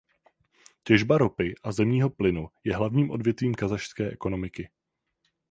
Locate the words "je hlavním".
2.63-3.11